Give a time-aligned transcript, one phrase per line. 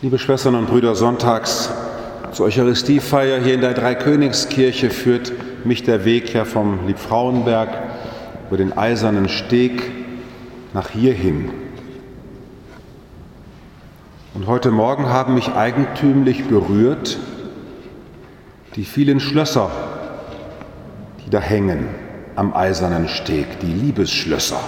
[0.00, 1.72] Liebe Schwestern und Brüder, sonntags
[2.30, 5.32] zur Eucharistiefeier hier in der Dreikönigskirche führt
[5.64, 7.68] mich der Weg ja vom Liebfrauenberg
[8.46, 9.82] über den eisernen Steg
[10.72, 11.50] nach hierhin.
[14.34, 17.18] Und heute Morgen haben mich eigentümlich berührt
[18.76, 19.68] die vielen Schlösser,
[21.26, 21.88] die da hängen
[22.36, 24.60] am eisernen Steg, die Liebesschlösser.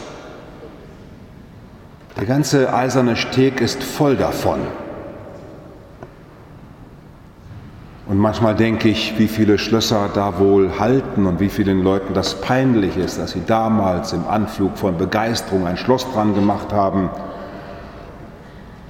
[2.17, 4.59] Der ganze eiserne Steg ist voll davon.
[8.11, 12.41] Und manchmal denke ich, wie viele Schlösser da wohl halten und wie vielen Leuten das
[12.41, 17.09] peinlich ist, dass sie damals im Anflug von Begeisterung ein Schloss dran gemacht haben.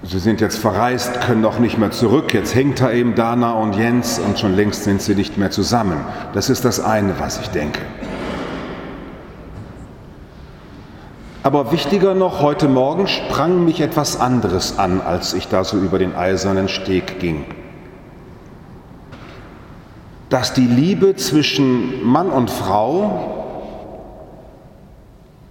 [0.03, 2.33] Sie sind jetzt verreist, können auch nicht mehr zurück.
[2.33, 6.01] Jetzt hängt da eben Dana und Jens und schon längst sind sie nicht mehr zusammen.
[6.33, 7.81] Das ist das eine, was ich denke.
[11.43, 15.99] Aber wichtiger noch, heute Morgen sprang mich etwas anderes an, als ich da so über
[15.99, 17.45] den eisernen Steg ging
[20.31, 23.67] dass die Liebe zwischen Mann und Frau,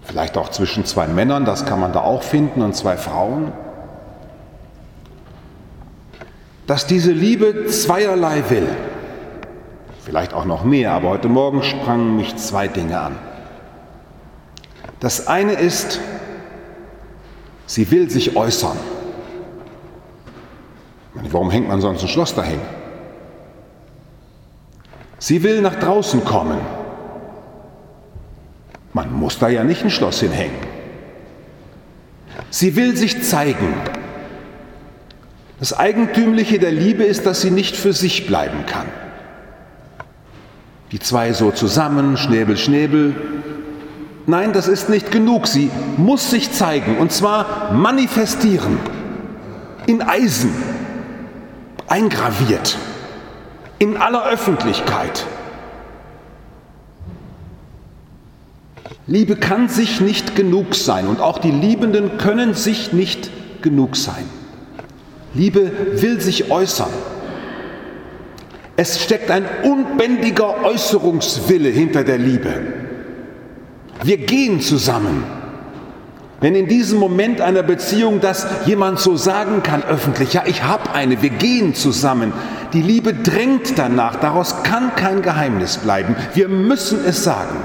[0.04, 3.52] vielleicht auch zwischen zwei Männern, das kann man da auch finden, und zwei Frauen,
[6.66, 8.70] dass diese Liebe zweierlei will.
[10.02, 13.16] Vielleicht auch noch mehr, aber heute Morgen sprangen mich zwei Dinge an.
[15.02, 16.00] Das eine ist,
[17.66, 18.78] sie will sich äußern.
[21.32, 22.60] Warum hängt man sonst ein Schloss dahin?
[25.20, 26.60] Sie will nach draußen kommen.
[28.94, 30.58] Man muss da ja nicht ein Schloss hinhängen.
[32.50, 33.74] Sie will sich zeigen.
[35.60, 38.88] Das Eigentümliche der Liebe ist, dass sie nicht für sich bleiben kann.
[40.94, 43.14] Die zwei so zusammen, Schnäbel, Schnäbel.
[44.26, 45.48] Nein, das ist nicht genug.
[45.48, 48.80] Sie muss sich zeigen und zwar manifestieren.
[49.86, 50.52] In Eisen.
[51.88, 52.78] Eingraviert
[53.80, 55.26] in aller Öffentlichkeit.
[59.08, 63.32] Liebe kann sich nicht genug sein und auch die Liebenden können sich nicht
[63.64, 64.24] genug sein.
[65.34, 65.72] Liebe
[66.02, 66.90] will sich äußern.
[68.76, 72.54] Es steckt ein unbändiger Äußerungswille hinter der Liebe.
[74.04, 75.24] Wir gehen zusammen.
[76.42, 80.92] Wenn in diesem Moment einer Beziehung das jemand so sagen kann öffentlich, ja, ich habe
[80.94, 82.32] eine, wir gehen zusammen,
[82.74, 87.58] die Liebe drängt danach, daraus kann kein Geheimnis bleiben, wir müssen es sagen.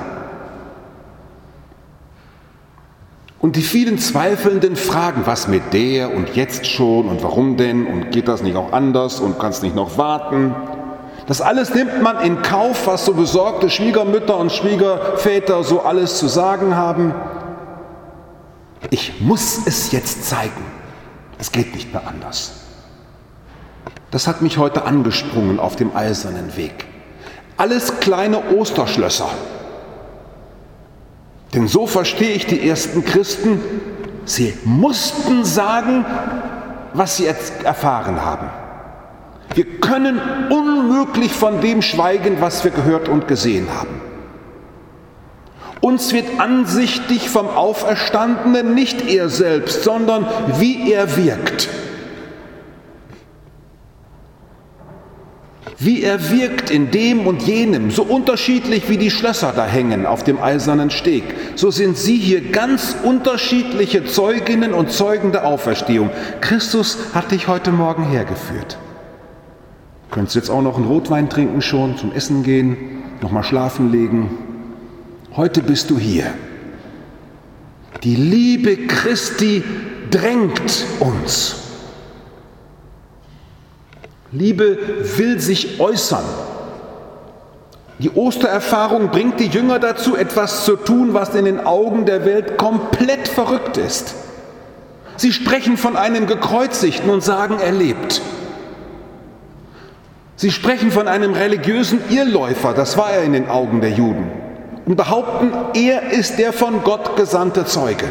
[3.39, 8.11] Und die vielen zweifelnden Fragen, was mit der und jetzt schon und warum denn und
[8.11, 10.55] geht das nicht auch anders und kannst nicht noch warten,
[11.27, 16.27] das alles nimmt man in Kauf, was so besorgte Schwiegermütter und Schwiegerväter so alles zu
[16.29, 17.15] sagen haben.
[18.91, 20.65] Ich muss es jetzt zeigen.
[21.39, 22.64] Es geht nicht mehr anders.
[24.15, 26.85] Das hat mich heute angesprungen auf dem eisernen Weg.
[27.57, 29.29] Alles kleine Osterschlösser.
[31.53, 33.61] Denn so verstehe ich die ersten Christen.
[34.25, 36.07] Sie mussten sagen,
[36.93, 38.51] was sie erfahren haben.
[39.53, 44.01] Wir können unmöglich von dem schweigen, was wir gehört und gesehen haben.
[45.81, 50.25] Uns wird ansichtig vom Auferstandenen nicht er selbst, sondern
[50.61, 51.69] wie er wirkt.
[55.79, 60.23] Wie er wirkt in dem und jenem, so unterschiedlich wie die Schlösser da hängen auf
[60.23, 61.25] dem eisernen Steg,
[61.57, 66.11] so sind Sie hier ganz unterschiedliche Zeuginnen und Zeugen der Auferstehung.
[66.41, 68.79] Christus hat dich heute Morgen hergeführt.
[70.11, 72.77] Könntest jetzt auch noch einen Rotwein trinken schon, zum Essen gehen,
[73.21, 74.31] nochmal schlafen legen,
[75.37, 76.33] Heute bist du hier.
[78.05, 79.65] Die Liebe Christi
[80.09, 81.64] drängt uns.
[84.35, 84.79] Liebe
[85.17, 86.25] will sich äußern.
[88.01, 92.59] Die Ostererfahrung bringt die Jünger dazu, etwas zu tun, was in den Augen der Welt
[92.59, 94.15] komplett verrückt ist.
[95.17, 98.21] Sie sprechen von einem Gekreuzigten und sagen, er lebt.
[100.35, 104.29] Sie sprechen von einem religiösen Irrläufer, das war er in den Augen der Juden
[104.87, 108.07] und behaupten, er ist der von Gott gesandte Zeuge.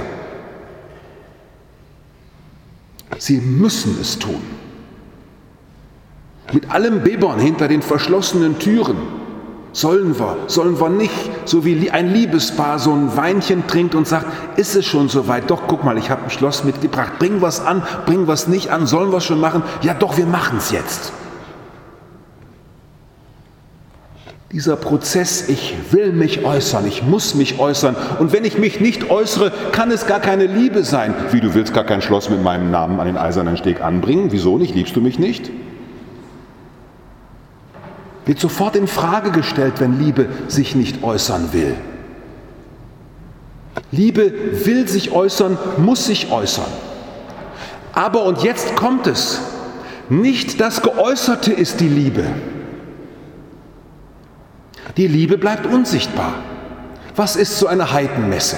[3.18, 4.42] Sie müssen es tun.
[6.52, 8.98] Mit allem Bibbern hinter den verschlossenen Türen
[9.72, 11.14] sollen wir, sollen wir nicht,
[11.46, 15.50] so wie ein Liebespaar so ein Weinchen trinkt und sagt, ist es schon soweit?
[15.50, 17.14] Doch, guck mal, ich habe ein Schloss mitgebracht.
[17.18, 19.64] Bring was an, bring was nicht an, sollen wir es schon machen?
[19.82, 21.12] Ja, doch, wir machen es jetzt.
[24.52, 27.96] Dieser Prozess, ich will mich äußern, ich muss mich äußern.
[28.20, 31.16] Und wenn ich mich nicht äußere, kann es gar keine Liebe sein.
[31.32, 34.28] Wie, du willst gar kein Schloss mit meinem Namen an den eisernen Steg anbringen?
[34.30, 34.76] Wieso nicht?
[34.76, 35.50] Liebst du mich nicht?
[38.26, 41.76] Wird sofort in Frage gestellt, wenn Liebe sich nicht äußern will.
[43.92, 46.72] Liebe will sich äußern, muss sich äußern.
[47.94, 49.42] Aber, und jetzt kommt es,
[50.10, 52.26] nicht das Geäußerte ist die Liebe.
[54.98, 56.34] Die Liebe bleibt unsichtbar.
[57.16, 58.58] Was ist so eine Heidenmesse?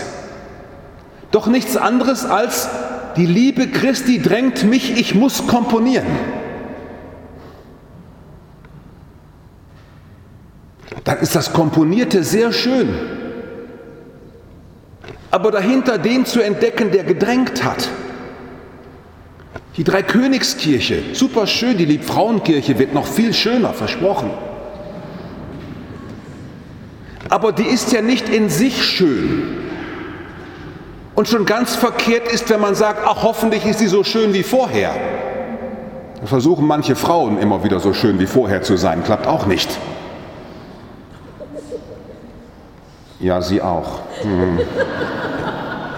[1.31, 2.69] Doch nichts anderes als
[3.17, 6.07] die Liebe Christi drängt mich, ich muss komponieren.
[11.05, 12.89] Dann ist das Komponierte sehr schön.
[15.31, 17.89] Aber dahinter den zu entdecken, der gedrängt hat.
[19.77, 24.31] Die Dreikönigskirche, super schön, die Liebfrauenkirche wird noch viel schöner, versprochen.
[27.29, 29.57] Aber die ist ja nicht in sich schön.
[31.13, 34.43] Und schon ganz verkehrt ist, wenn man sagt, ach hoffentlich ist sie so schön wie
[34.43, 34.95] vorher.
[36.21, 39.69] Da versuchen manche Frauen immer wieder so schön wie vorher zu sein, klappt auch nicht.
[43.19, 44.01] Ja, sie auch.
[44.21, 44.59] Hm.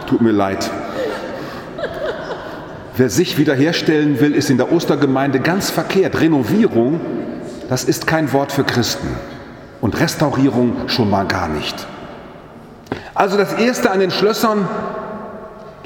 [0.07, 0.69] Tut mir leid.
[2.95, 6.19] Wer sich wiederherstellen will, ist in der Ostergemeinde ganz verkehrt.
[6.19, 6.99] Renovierung,
[7.69, 9.07] das ist kein Wort für Christen.
[9.81, 11.87] Und Restaurierung schon mal gar nicht.
[13.13, 14.67] Also das Erste an den Schlössern,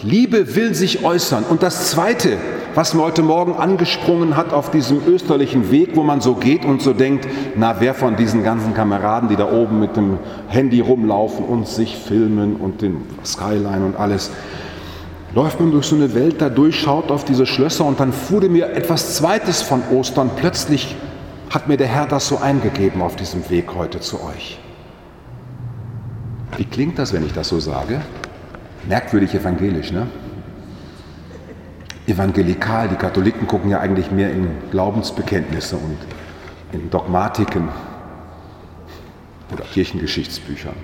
[0.03, 1.44] Liebe will sich äußern.
[1.48, 2.38] Und das Zweite,
[2.74, 6.81] was mir heute Morgen angesprungen hat auf diesem österlichen Weg, wo man so geht und
[6.81, 10.18] so denkt, na wer von diesen ganzen Kameraden, die da oben mit dem
[10.48, 14.31] Handy rumlaufen und sich filmen und den Skyline und alles,
[15.36, 18.50] läuft man durch so eine Welt da durch, schaut auf diese Schlösser und dann wurde
[18.50, 20.31] mir etwas Zweites von Ostern.
[20.36, 20.95] Plötzlich
[21.51, 24.59] hat mir der Herr das so eingegeben auf diesem Weg heute zu euch.
[26.57, 28.01] Wie klingt das, wenn ich das so sage?
[28.87, 30.07] Merkwürdig evangelisch, ne?
[32.07, 35.97] Evangelikal, die Katholiken gucken ja eigentlich mehr in Glaubensbekenntnisse und
[36.71, 37.69] in Dogmatiken
[39.53, 40.75] oder Kirchengeschichtsbüchern.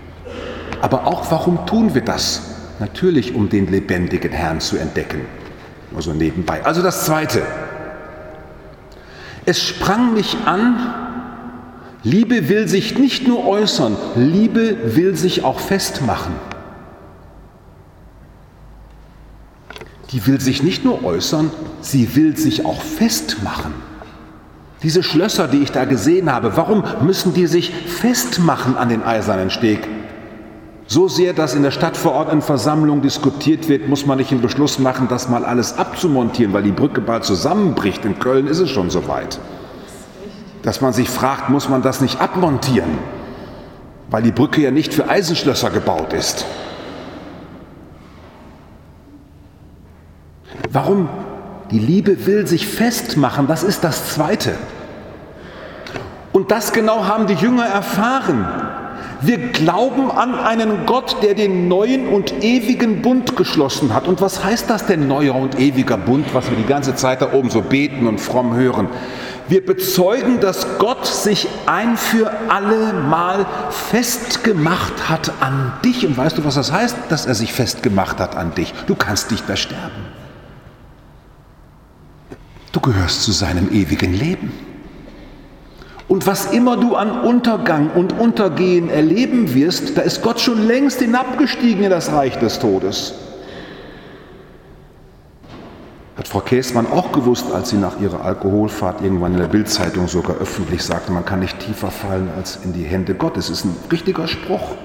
[0.81, 2.55] Aber auch warum tun wir das?
[2.79, 5.21] Natürlich, um den lebendigen Herrn zu entdecken.
[5.95, 6.63] Also nebenbei.
[6.63, 7.41] Also das Zweite.
[9.45, 10.93] Es sprang mich an,
[12.03, 16.33] Liebe will sich nicht nur äußern, Liebe will sich auch festmachen.
[20.11, 21.51] Die will sich nicht nur äußern,
[21.81, 23.73] sie will sich auch festmachen.
[24.83, 29.49] Diese Schlösser, die ich da gesehen habe, warum müssen die sich festmachen an den eisernen
[29.49, 29.87] Steg?
[30.89, 35.27] So sehr, dass in der Stadtverordnetenversammlung diskutiert wird, muss man nicht einen Beschluss machen, das
[35.27, 38.05] mal alles abzumontieren, weil die Brücke bald zusammenbricht.
[38.05, 39.39] In Köln ist es schon so weit.
[40.61, 42.99] Dass man sich fragt, muss man das nicht abmontieren,
[44.09, 46.45] weil die Brücke ja nicht für Eisenschlösser gebaut ist.
[50.71, 51.09] Warum?
[51.71, 54.55] Die Liebe will sich festmachen, das ist das Zweite.
[56.31, 58.47] Und das genau haben die Jünger erfahren.
[59.21, 64.07] Wir glauben an einen Gott, der den neuen und ewigen Bund geschlossen hat.
[64.07, 67.33] Und was heißt das denn neuer und ewiger Bund, was wir die ganze Zeit da
[67.33, 68.87] oben so beten und fromm hören?
[69.49, 76.05] Wir bezeugen, dass Gott sich ein für alle Mal festgemacht hat an dich.
[76.05, 78.73] Und weißt du, was das heißt, dass er sich festgemacht hat an dich?
[78.85, 80.06] Du kannst nicht mehr sterben.
[82.71, 84.51] Du gehörst zu seinem ewigen Leben.
[86.07, 91.01] Und was immer du an Untergang und Untergehen erleben wirst, da ist Gott schon längst
[91.01, 93.13] hinabgestiegen in das Reich des Todes.
[96.17, 100.37] Hat Frau Käßmann auch gewusst, als sie nach ihrer Alkoholfahrt irgendwann in der Bildzeitung sogar
[100.37, 103.47] öffentlich sagte, man kann nicht tiefer fallen als in die Hände Gottes.
[103.47, 104.75] Das ist ein richtiger Spruch.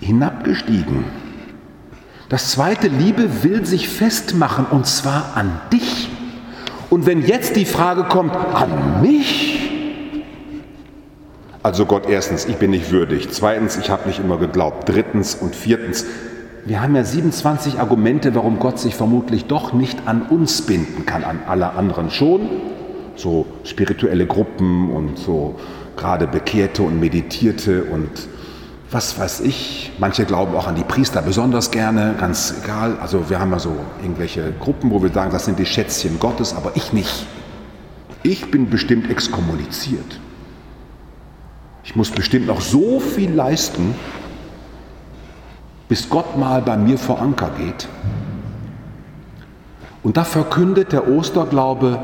[0.00, 1.04] Hinabgestiegen
[2.32, 6.08] das zweite, Liebe will sich festmachen und zwar an dich.
[6.88, 9.60] Und wenn jetzt die Frage kommt, an mich?
[11.62, 13.28] Also Gott, erstens, ich bin nicht würdig.
[13.30, 14.88] Zweitens, ich habe nicht immer geglaubt.
[14.88, 16.06] Drittens und viertens,
[16.64, 21.24] wir haben ja 27 Argumente, warum Gott sich vermutlich doch nicht an uns binden kann,
[21.24, 22.48] an alle anderen schon.
[23.14, 25.56] So spirituelle Gruppen und so
[25.98, 28.08] gerade Bekehrte und Meditierte und
[28.92, 32.98] was weiß ich, manche glauben auch an die Priester besonders gerne, ganz egal.
[33.00, 36.54] Also wir haben ja so irgendwelche Gruppen, wo wir sagen, das sind die Schätzchen Gottes,
[36.54, 37.26] aber ich nicht.
[38.22, 40.20] Ich bin bestimmt exkommuniziert.
[41.84, 43.94] Ich muss bestimmt noch so viel leisten,
[45.88, 47.88] bis Gott mal bei mir vor Anker geht.
[50.02, 51.98] Und da verkündet der Osterglaube,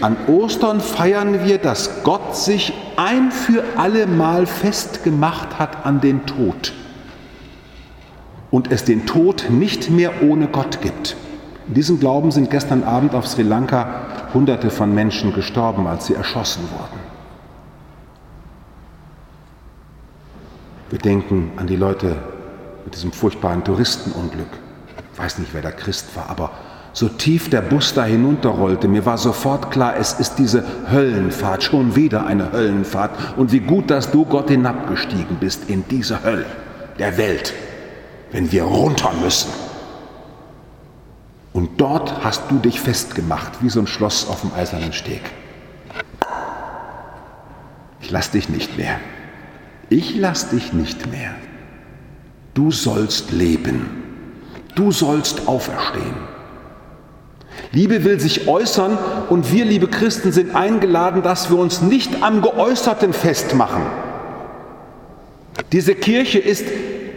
[0.00, 6.26] An Ostern feiern wir, dass Gott sich ein für alle Mal festgemacht hat an den
[6.26, 6.72] Tod
[8.50, 11.16] und es den Tod nicht mehr ohne Gott gibt.
[11.68, 16.14] In diesem Glauben sind gestern Abend auf Sri Lanka Hunderte von Menschen gestorben, als sie
[16.14, 17.00] erschossen wurden.
[20.90, 22.16] Wir denken an die Leute
[22.84, 24.48] mit diesem furchtbaren Touristenunglück.
[25.12, 26.50] Ich weiß nicht, wer der Christ war, aber
[26.92, 31.96] so tief der Bus da hinunterrollte, mir war sofort klar, es ist diese Höllenfahrt, schon
[31.96, 33.36] wieder eine Höllenfahrt.
[33.36, 36.44] Und wie gut, dass du Gott hinabgestiegen bist in diese Hölle
[36.98, 37.54] der Welt,
[38.30, 39.50] wenn wir runter müssen.
[41.54, 45.22] Und dort hast du dich festgemacht, wie so ein Schloss auf dem eisernen Steg.
[48.00, 48.98] Ich lass dich nicht mehr.
[49.88, 51.34] Ich lass dich nicht mehr.
[52.54, 54.02] Du sollst leben.
[54.74, 56.31] Du sollst auferstehen.
[57.72, 58.98] Liebe will sich äußern
[59.30, 63.82] und wir, liebe Christen, sind eingeladen, dass wir uns nicht am Geäußerten festmachen.
[65.72, 66.66] Diese Kirche ist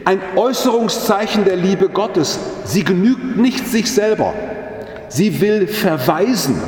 [0.06, 2.40] ein Äußerungszeichen der Liebe Gottes.
[2.64, 4.34] Sie genügt nicht sich selber.
[5.10, 6.62] Sie will verweisen.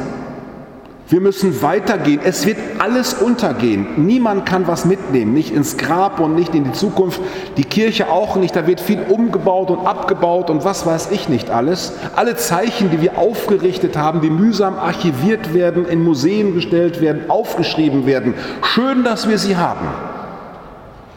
[1.10, 2.20] Wir müssen weitergehen.
[2.22, 4.06] Es wird alles untergehen.
[4.06, 7.22] Niemand kann was mitnehmen, nicht ins Grab und nicht in die Zukunft.
[7.56, 8.54] Die Kirche auch nicht.
[8.58, 11.94] Da wird viel umgebaut und abgebaut und was weiß ich nicht alles.
[12.18, 18.06] Alle Zeichen, die wir aufgerichtet haben, die mühsam archiviert werden, in Museen gestellt werden, aufgeschrieben
[18.06, 18.34] werden.
[18.62, 19.88] Schön, dass wir sie haben.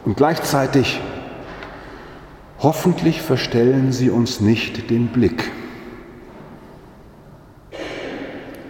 [0.05, 1.01] Und gleichzeitig,
[2.61, 5.51] hoffentlich verstellen sie uns nicht den Blick.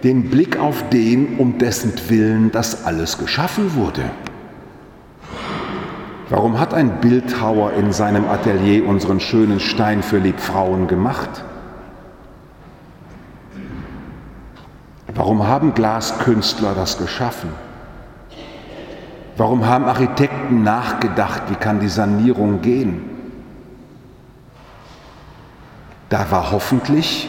[0.02, 4.02] Den Blick auf den, um dessen Willen das alles geschaffen wurde.
[6.28, 11.44] Warum hat ein Bildhauer in seinem Atelier unseren schönen Stein für Liebfrauen gemacht?
[15.14, 17.50] Warum haben Glaskünstler das geschaffen?
[19.36, 23.02] Warum haben Architekten nachgedacht, wie kann die Sanierung gehen?
[26.10, 27.28] Da war hoffentlich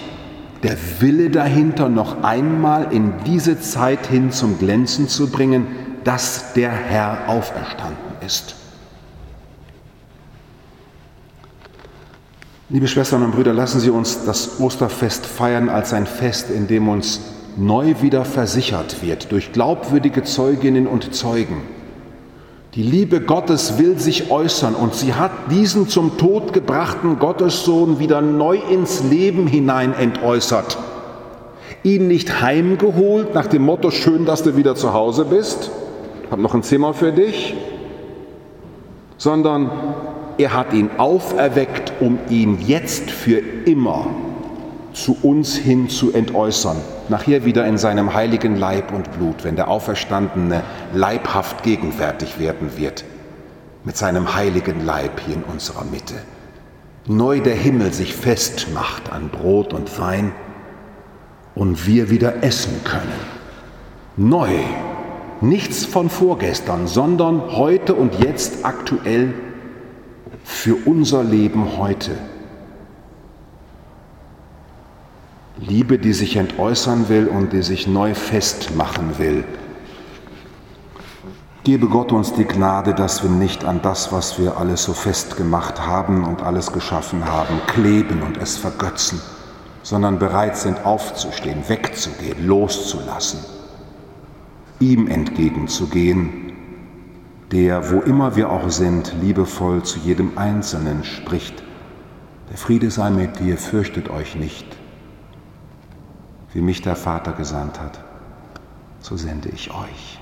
[0.64, 5.68] der Wille dahinter noch einmal in diese Zeit hin zum Glänzen zu bringen,
[6.04, 8.56] dass der Herr auferstanden ist.
[12.70, 16.88] Liebe Schwestern und Brüder, lassen Sie uns das Osterfest feiern als ein Fest, in dem
[16.88, 17.20] uns
[17.58, 21.64] neu wieder versichert wird durch glaubwürdige Zeuginnen und Zeugen
[22.76, 28.22] die Liebe Gottes will sich äußern und sie hat diesen zum Tod gebrachten Gottessohn wieder
[28.22, 30.78] neu ins Leben hinein entäußert.
[31.84, 35.70] Ihn nicht heimgeholt nach dem Motto, schön, dass du wieder zu Hause bist,
[36.30, 37.56] hab noch ein Zimmer für dich,
[39.18, 39.70] sondern
[40.38, 44.08] er hat ihn auferweckt, um ihn jetzt für immer
[44.94, 46.78] zu uns hin zu entäußern.
[47.10, 53.04] Nachher wieder in seinem heiligen Leib und Blut, wenn der Auferstandene leibhaft gegenwärtig werden wird,
[53.84, 56.16] mit seinem heiligen Leib hier in unserer Mitte.
[57.08, 60.34] Neu der Himmel sich festmacht an Brot und Wein
[61.56, 63.42] und wir wieder essen können.
[64.18, 64.50] Neu,
[65.42, 69.34] nichts von vorgestern, sondern heute und jetzt aktuell
[70.44, 72.12] für unser Leben heute.
[75.62, 79.44] Liebe, die sich entäußern will und die sich neu festmachen will.
[81.64, 85.86] Gebe Gott uns die Gnade, dass wir nicht an das, was wir alles so festgemacht
[85.86, 89.22] haben und alles geschaffen haben, kleben und es vergötzen,
[89.84, 93.42] sondern bereit sind aufzustehen, wegzugehen, loszulassen,
[94.80, 96.54] ihm entgegenzugehen,
[97.52, 101.62] der, wo immer wir auch sind, liebevoll zu jedem Einzelnen spricht.
[102.50, 104.81] Der Friede sei mit dir, fürchtet euch nicht
[106.54, 108.04] wie mich der Vater gesandt hat,
[109.00, 110.20] so sende ich euch.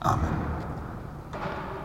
[0.00, 0.61] Amen.